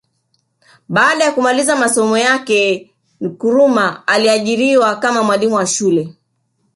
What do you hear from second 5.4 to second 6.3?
wa shule